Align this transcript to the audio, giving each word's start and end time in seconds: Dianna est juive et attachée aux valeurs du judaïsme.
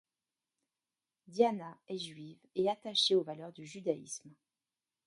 Dianna 1.27 1.77
est 1.87 1.99
juive 1.99 2.39
et 2.55 2.71
attachée 2.71 3.13
aux 3.13 3.21
valeurs 3.21 3.53
du 3.53 3.67
judaïsme. 3.67 4.33